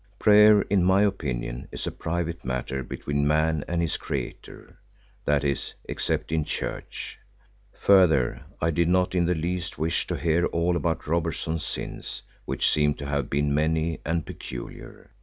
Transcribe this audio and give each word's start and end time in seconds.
Prayer, 0.17 0.63
in 0.63 0.83
my 0.83 1.03
opinion, 1.03 1.67
is 1.71 1.85
a 1.85 1.91
private 1.91 2.43
matter 2.43 2.81
between 2.81 3.27
man 3.27 3.63
and 3.67 3.83
his 3.83 3.97
Creator, 3.97 4.79
that 5.25 5.43
is, 5.43 5.75
except 5.85 6.31
in 6.31 6.43
church; 6.43 7.19
further, 7.71 8.41
I 8.59 8.71
did 8.71 8.89
not 8.89 9.13
in 9.13 9.25
the 9.25 9.35
least 9.35 9.77
wish 9.77 10.07
to 10.07 10.17
hear 10.17 10.45
all 10.47 10.75
about 10.75 11.05
Robertson's 11.05 11.63
sins, 11.63 12.23
which 12.45 12.67
seemed 12.67 12.97
to 12.97 13.05
have 13.05 13.29
been 13.29 13.53
many 13.53 13.99
and 14.03 14.25
peculiar. 14.25 15.11